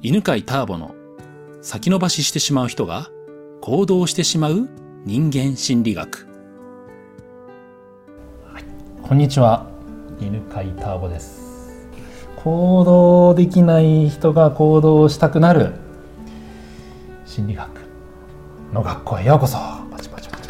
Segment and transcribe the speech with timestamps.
[0.00, 0.94] 犬飼ターボの
[1.60, 3.10] 先延ばししてしまう人が
[3.60, 4.68] 行動してしまう
[5.04, 6.28] 人間心理学。
[9.02, 9.66] こんにちは。
[10.20, 11.88] 犬飼ターボです。
[12.36, 15.72] 行動できない人が行動したくなる
[17.26, 17.68] 心理学
[18.72, 19.56] の学校へようこそ。
[19.56, 20.48] パチパチパチ、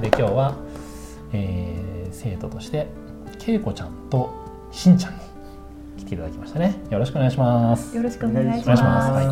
[0.00, 0.54] で今日は、
[1.32, 2.86] えー、生徒として
[3.40, 4.32] けいこちゃんと
[4.70, 5.25] しんちゃんに
[6.06, 6.76] 来ていただきましたね。
[6.90, 7.96] よろしくお願いします。
[7.96, 8.82] よろしくお願いします。
[8.82, 9.26] はい。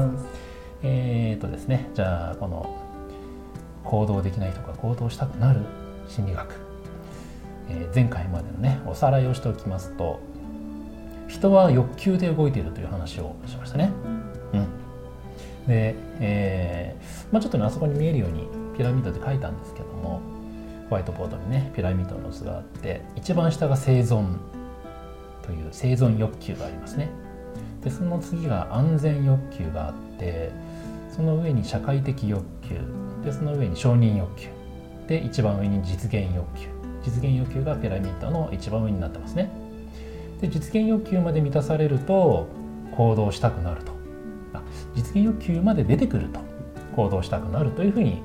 [0.82, 1.88] えー、とですね。
[1.94, 2.76] じゃあこの
[3.84, 5.60] 行動できない人が行動したくなる
[6.08, 6.54] 心理学。
[7.68, 10.20] え前回までのねおさらいをしておきますと
[11.28, 13.90] 人は欲求で動いているという話をしましたね。
[14.52, 14.64] うん、
[15.66, 18.46] で、えーまあ、ちょっとねあそこに見えるように
[18.76, 20.20] ピラミッドで書いたんですけども
[20.90, 24.36] ホワイトボードにねピラミッドの図があって一番下が生存
[25.44, 27.10] という生存欲求がありますね。
[27.82, 30.50] でその次が安全欲求があって
[31.10, 32.76] その上に社会的欲求
[33.22, 34.48] でその上に承認欲求
[35.06, 36.68] で一番上に実現欲求。
[37.04, 39.50] 実現欲求がピラミッドの一番上になってますね。
[40.40, 42.48] で実現欲求まで満たされると
[42.96, 43.92] 行動したくなると。
[44.54, 44.62] あ
[44.94, 46.40] 実現欲求まで出てくると
[46.96, 48.22] 行動したくなるというふうに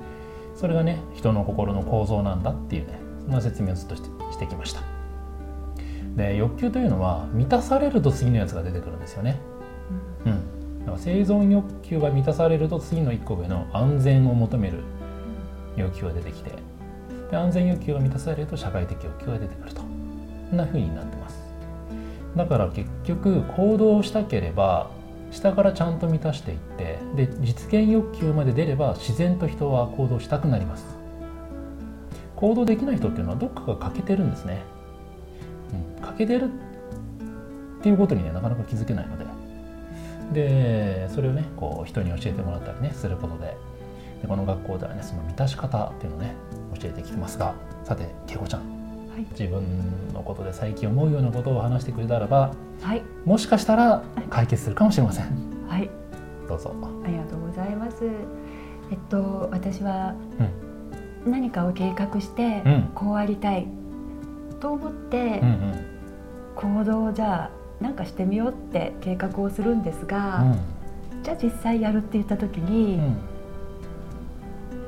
[0.55, 4.98] それがね人の心の構造なんだっていうねそんな説明をずっとしてしてきました。
[6.15, 9.39] で欲求というのは満たされると次のやつが出てくるんですよね。
[10.25, 14.79] うん、だから生存欲求が満たされると次の1個上の安全を求める
[15.75, 16.51] 欲求が出てきて
[17.31, 19.81] で安全欲求が満たされると社会的欲求が出てくると。
[19.81, 21.39] こんな風になってます。
[22.35, 24.89] だから結局行動したければ
[25.31, 30.99] 下からちゃんと満たしていってで実現欲求まで出れば自然と人は行動したくなります。
[32.39, 34.78] 行動できない人っていうのはどっかが欠けてるんですね、うん、
[36.09, 39.25] 欠けてるっていうことにねなかなか気づけないので。
[40.33, 43.57] でそれをねこう人に教えてもらったりねすることで。
[44.21, 46.35] でこの学校ではねその満たし方っていうのをね
[46.79, 47.55] 教えてきてますが。
[47.83, 48.59] さてけいこちゃん、
[49.09, 49.63] はい、自分
[50.13, 55.25] のことで最近思うようなことを話してくれたらば、はい、もしかしたら解決するかもしれません。
[55.67, 55.89] はい。
[56.47, 56.75] どうぞ。
[57.03, 58.03] ありがとうございます。
[58.91, 60.13] えっと私は
[61.25, 62.61] 何かを計画して、
[62.93, 63.65] こうありたい
[64.59, 65.41] と思って、
[66.59, 67.49] 行動をじゃ
[67.79, 73.17] あなんかしてみようって計画をするんですが、うん、じゃあ実際やるって言った時に、うん、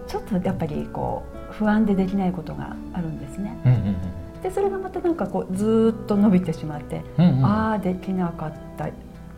[0.08, 3.58] ちょっとやっぱりこう不安でできないことがあるんですね。
[3.66, 8.92] うんうんうん、でそれがまたなんかこうずっと伸びてしまって、うんうん、ああできなかったっ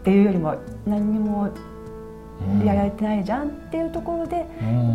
[0.03, 0.55] ていうよりも
[0.87, 1.49] 何にも
[2.65, 4.45] やられてないじゃんっていうところで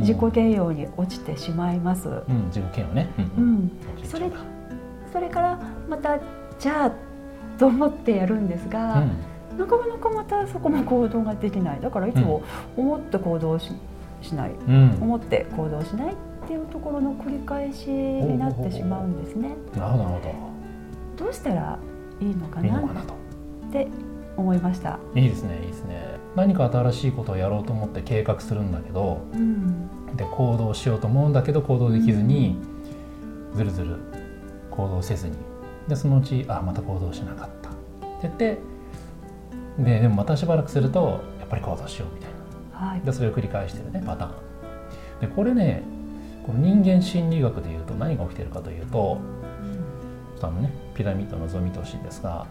[0.01, 2.09] 自己嫌悪に落ちてしまいます。
[2.09, 3.71] うん、自己嫌悪ね、うん、うん、
[4.05, 4.31] それ
[5.13, 6.19] それからまた
[6.59, 7.08] じゃあ
[7.59, 9.03] と思ってやるんですが、
[9.53, 11.81] うん、なかなかまたそこも行動ができない。
[11.81, 12.43] だからいつも
[12.77, 13.73] 思って行動し
[14.21, 16.17] しない、うん、思って行動しないっ
[16.47, 19.51] ていうところの繰り返しになってしまうんですね。
[19.77, 20.21] なるほ
[21.17, 21.25] ど。
[21.25, 21.31] ど。
[21.31, 21.79] うしたら
[22.21, 22.83] いいのかなっ
[23.71, 23.87] て
[24.37, 24.99] 思いました。
[25.15, 26.19] いいですね、いいですね。
[26.37, 32.57] 何か新しいことをやろうと思って計画するんだけど、うん、で行動しようと思うんだけど行動できずに、
[33.53, 33.97] うん、ずるずる
[34.71, 35.35] 行動せずに、
[35.89, 37.79] でそのうちあまた行動しなかったって
[38.23, 38.59] 言って、
[39.79, 42.89] ででもまたしばらくするとやっぱり行動しようみたいな。
[42.89, 44.33] はい、でそれを繰り返してるねパターン。
[45.21, 45.83] でこれね
[46.47, 49.19] この人間心理学でいうと何が起きているかというと、
[50.39, 52.47] うん、あのねピラミッドの図を見てほしいんですが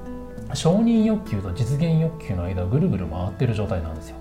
[0.54, 4.16] 承認欲求と実現欲求の間をぐるぐる回ってる状態なんですよ。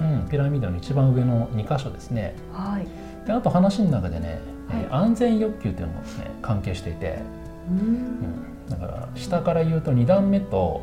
[0.00, 2.34] うん、ピラミッドの一番上の2箇所ですね。
[2.52, 2.86] はい、
[3.26, 4.40] であと話の中でね、
[4.72, 7.18] はい、安全欲求っていうのもね関係していて、
[7.70, 10.82] うん、うん、だから下から言うと2段目と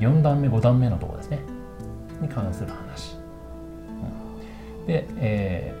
[0.00, 1.40] 4段目5段目のところですね。
[2.20, 3.16] に関する話。
[4.86, 5.74] で、え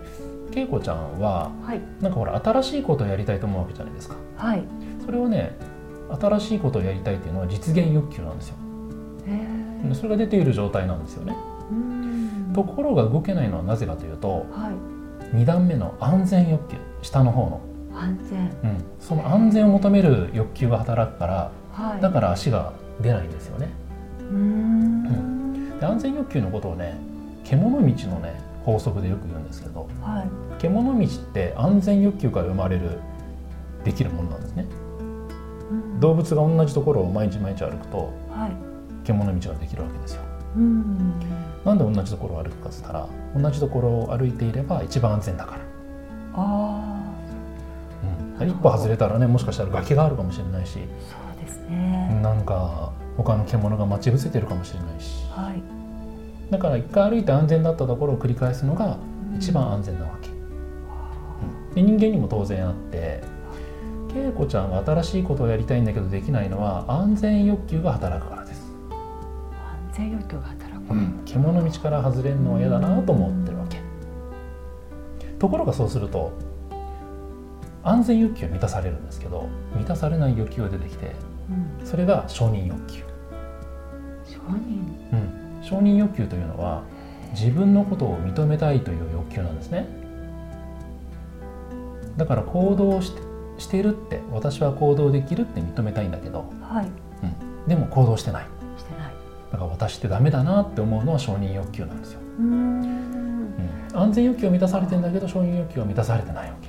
[0.50, 4.16] ー、恵子ちゃんは、はい、なんかほら新しいことをやりたいと思うわけじゃないですか。
[4.36, 4.64] はい、
[5.04, 5.56] それをね
[6.20, 8.56] 新しいことをやりたいっていうのは実現欲求なんですよ。
[9.92, 11.36] それが出ている状態なんですよね。
[12.54, 14.70] ところが動けないのはなぜかというと、は
[15.32, 17.60] い、2段目の安全欲求下の方の。
[17.94, 18.40] 安全、
[18.72, 23.68] うん、その安全を求める欲求が働くから、はい、だから足が出ないんですよね。
[24.18, 26.96] うん、で安全欲求のことをね
[27.44, 32.98] 獣道のね法則でよく言うんですけど、はい、獣道って安全欲求から生まれる
[33.84, 34.66] できるものなんですね、
[35.70, 40.22] うん、動物が同じところを毎日毎日歩くと、はい、獣道ができるわけですよ、
[40.56, 41.12] うん、
[41.64, 43.06] なんで同じところを歩くかっつったら
[43.36, 45.73] 同じところを歩いていれば一番安全だから
[46.34, 47.02] あ、
[48.38, 50.72] うん、一歩外れたらねもしかしたら崖があるかもしれないし。
[50.72, 52.20] そうですね。
[52.22, 55.62] なんか他の獣が待ち伏せてるかもしれないし、はい、
[56.50, 58.98] だから一回歩いて安全だったところを繰り返すのが
[59.36, 63.22] 一番安全なわけ、うん、で人間にも当然あって
[64.16, 68.62] 恵子ちゃんが新しいことをやりたいんだけどできないのは安全欲求が働くからです。
[68.90, 68.96] 安
[69.92, 73.53] 全欲求が働く、うん、獣道から外れるのは嫌だなと思ってる
[75.44, 76.32] ところがそうすると
[77.82, 81.12] 安全欲求は満たされるんですけど満たされない欲求が出てきて、
[81.80, 83.02] うん、それが承認欲求。
[84.24, 86.82] 承認、うん、承認欲求というのは
[87.32, 89.86] 自分のことを認めたいという欲求なんですね。
[92.16, 93.20] だから行動して
[93.58, 96.86] しているって私は行動できるって認めたいんだけど、はい。
[97.22, 98.46] うん、でも行動してない。
[98.78, 99.12] してない。
[99.52, 102.20] だから私ってダメだなって思うのは承認欲求なんですよ
[103.94, 106.68] 安全欲求は満たされてんだけど承認欲求は満たされてないわけ。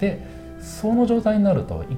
[0.00, 0.20] で
[0.60, 1.96] その状態になると一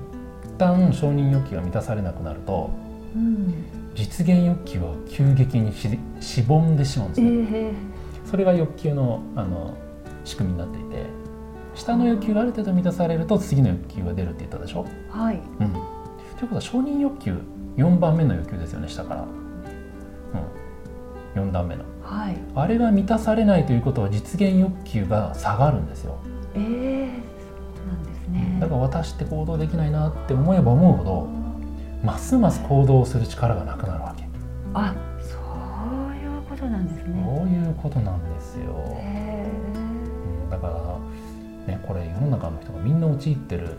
[0.58, 2.70] 旦承認欲求が満たされなくなると、
[3.14, 3.64] うん、
[3.94, 9.74] 実現欲求は急激にししぼんでしまうんですね、えー、それが欲求のあの
[10.24, 11.06] 仕組みになっていて
[11.74, 14.84] 下の欲求がある程度満たされると次の欲求が出るって言ったでしょ？
[15.08, 15.80] はい、うん、という
[16.42, 17.38] ことは承認欲求
[17.76, 19.28] 4番目の欲求ですよね下から、うん、
[21.36, 26.18] 4段目の、はい、あれが満たされないということは実現欲求が下がるんですよ。
[26.54, 27.36] ええー
[27.86, 28.58] なんですね。
[28.60, 31.28] だから私って行動できないなって思えば思うほど
[32.02, 34.24] ますます行動する力がなくなるわけ。
[34.74, 35.36] あそ
[36.10, 37.22] ういうことなんですね。
[37.24, 38.72] そういうことなんですよ、
[39.74, 40.98] うん、だから
[41.66, 43.78] ねこれ世の中の人がみんな陥ってる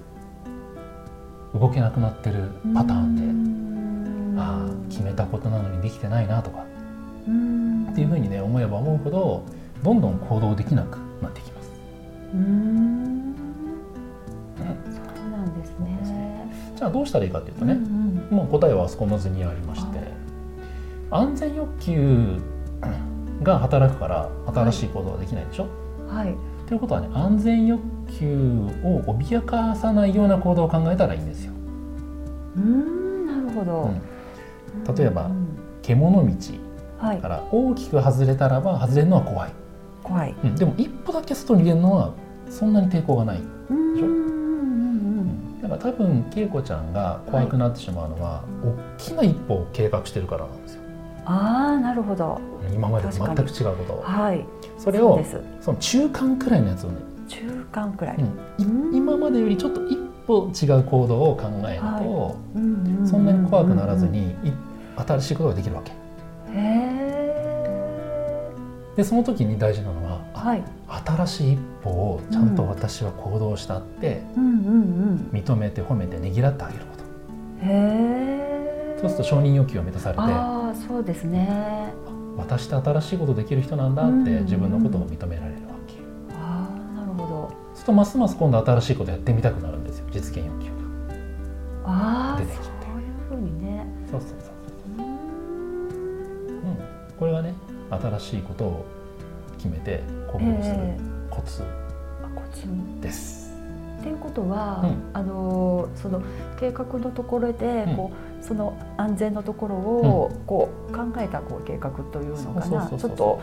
[1.54, 6.66] 動けなくなってるパターンでああ決めたことなのにできてないなとか
[7.92, 9.44] っていうふうにね思えば思うほど
[9.84, 11.72] どんどん行動できなくなってきます。
[12.34, 13.18] うん。
[16.76, 20.00] じゃあどうしたらいいかっていうとね、うんうん、もう答えはあそこの図にありまして、
[21.10, 22.40] 安全欲求
[23.42, 25.66] が働くから新しい行動はできないでしょ？
[26.08, 26.36] はい、
[26.68, 27.82] ということはね安全欲
[28.20, 31.54] 求を脅かさないような行動を考えたらいいんですよ。
[32.58, 33.92] うんなるほど、
[34.88, 35.48] うん、例えば、うん、
[35.82, 36.32] 獣道
[36.98, 39.52] から大きく外れたらば外れるのは怖い。
[40.04, 42.14] 怖い、うん、でも一歩だけ外に出るのは
[42.50, 43.38] そんなに抵抗がない。
[43.38, 44.08] でしょ？
[45.62, 50.82] だから多分恵子ちゃんが怖くなってしまうのは、はい、大きな一歩を計画してるからなんですよ。
[51.26, 52.40] ああなるほど。
[52.74, 54.46] 今までと全く違うことはい。
[54.78, 55.22] それを
[55.60, 56.98] その中間くらいのやつをね。
[57.28, 58.18] 中間くらい、
[58.60, 62.34] うん、今までよりちょっと一歩違う行動を考えると、は
[63.04, 64.34] い、そんなに怖くならずに
[64.96, 65.92] 新しいことができるわけ。
[65.92, 65.96] へ
[66.56, 66.87] え。
[68.98, 70.64] でその時に大事なのは、はい、
[71.06, 77.04] 新しい一歩をちゃんと私は行動したって認めて褒めてねぎらってあげること。
[77.62, 81.94] へそうすると承認欲求を満たされてあそうですね。
[82.38, 85.94] 私って新しいことできる人なんだって自分のことを認められるわけ。
[86.34, 87.50] あなるほど。
[87.74, 90.72] そうするとますます今度新しいことやってみたくなるんですよ実現欲求
[91.86, 94.47] が出てきてそういうふうにねそうそう
[97.90, 98.86] 新しいことを
[99.58, 100.78] 決めて行動する
[101.30, 101.64] コツ
[103.02, 103.48] です。
[104.00, 106.22] っていうことは、うん、あのその
[106.60, 112.88] 計画のところでこう、うん、その安全のところをこう考えたこう計画というのかな。
[112.98, 113.42] ちょっと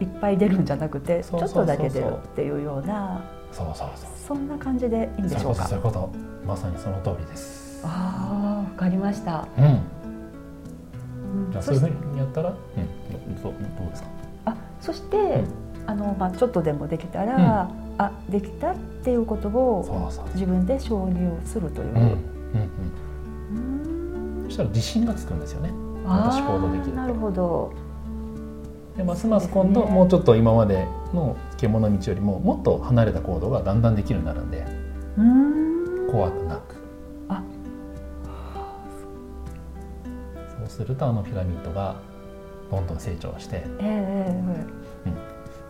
[0.00, 5.68] いっぱい出るんじゃなくてちょっとだけ出るっていうようなそうそうそうそんな感じでいいんでしょうか？
[5.68, 6.10] そういうこと。
[6.46, 7.82] まさにその通りです。
[7.84, 9.46] ああわかりました。
[9.58, 9.80] うん、
[11.52, 12.56] じゃあそういうふうにやったら、うん、
[13.42, 13.52] どう
[13.90, 14.08] ですか？
[14.46, 15.44] あそして、
[15.86, 17.42] あのまあ、ちょっとでもできたら、うん、
[17.98, 21.94] あできたっていうことを自分で承認をするという。
[21.94, 22.18] うん
[24.44, 25.70] そしたら自信がつくんですよね。
[26.04, 27.72] 私行動できるなるほど。
[28.96, 34.66] でますます今度、ね、もうちょっと今までの獣道よりももっと離れた行動がだんだんできるようになるんで
[36.10, 36.71] 怖くなく
[40.72, 41.96] するとあのピラミッドが
[42.70, 45.14] どんどん成長して、えーうん、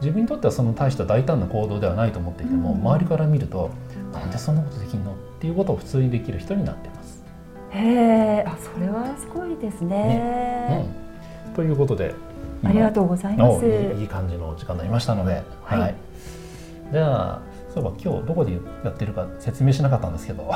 [0.00, 3.70] 自分にとってはその大した大胆な行動ではないと思っていても、うん、周りから見ると
[4.12, 7.22] なんでそんなことできるのっていうことを普通にできる人になってます。
[7.70, 9.96] へえあそれはすごいですね。
[9.96, 10.90] ね。
[11.48, 12.14] うん、ということで
[12.62, 13.66] ありがとうございます。
[13.66, 15.94] いい感じの時間になりましたので、はい、はい、
[16.92, 17.42] じゃあ
[17.74, 18.52] そういえば今日どこで
[18.84, 20.44] やってるか説明しなかったんですけど。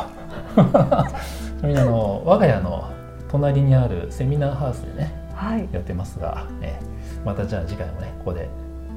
[1.57, 2.91] ちなみにあの我が家の
[3.28, 6.80] 隣にあるセミナーハウスでねはい、やってますが、え
[7.25, 8.49] またじゃあ次回もねここで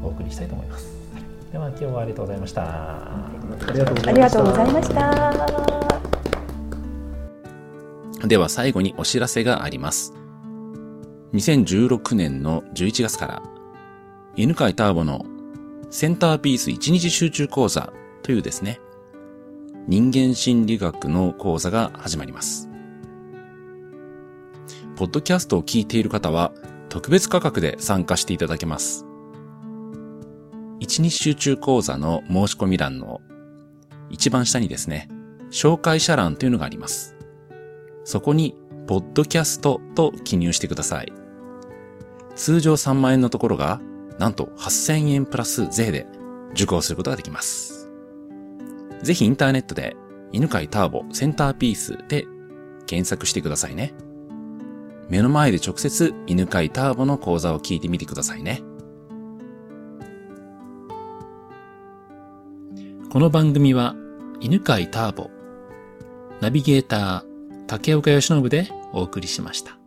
[0.02, 0.88] お送りしたいと思います。
[1.52, 2.64] では今日はありがとうございました。
[2.64, 3.30] あ
[3.74, 3.96] りがとう
[4.46, 5.46] ございました。
[8.28, 10.14] では最後にお知らせがあります。
[11.34, 13.44] 2016年の11月から
[14.36, 15.26] 犬飼ターボの
[15.90, 17.92] センターピース1日集中講座
[18.24, 18.80] というですね、
[19.88, 22.69] 人間心理学の講座が始まります。
[25.00, 26.52] ポッドキャストを聞いている方は
[26.90, 29.06] 特別価格で参加していただけます。
[30.82, 33.22] 一日集中講座の申し込み欄の
[34.10, 35.08] 一番下にですね、
[35.52, 37.16] 紹介者欄というのがあります。
[38.04, 41.14] そこに、ポッドキャストと記入してください。
[42.36, 43.80] 通常3万円のところが、
[44.18, 46.08] なんと8000円プラス税で
[46.52, 47.90] 受講することができます。
[49.02, 49.96] ぜひインターネットで、
[50.34, 52.28] 犬飼ターボセンターピースで
[52.86, 53.94] 検索してくださいね。
[55.10, 58.62] 目の前で直接犬飼ターボの講座を聞いてみてくださいね。
[63.12, 63.96] この番組は
[64.40, 65.32] 犬飼ターボ、
[66.42, 69.79] ナビゲーター竹岡義信でお送りしました。